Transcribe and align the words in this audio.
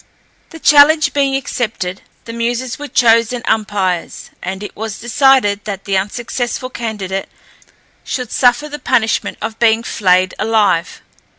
The 0.49 0.57
challenge 0.59 1.13
being 1.13 1.35
accepted, 1.35 2.01
the 2.25 2.33
Muses 2.33 2.79
were 2.79 2.87
chosen 2.87 3.43
umpires, 3.45 4.31
and 4.41 4.63
it 4.63 4.75
was 4.75 4.97
decided 4.99 5.63
that 5.65 5.85
the 5.85 5.95
unsuccessful 5.95 6.71
candidate 6.71 7.29
should 8.03 8.31
suffer 8.31 8.67
the 8.67 8.79
punishment 8.79 9.37
of 9.43 9.59
being 9.59 9.83
flayed 9.83 10.33
alive. 10.39 11.03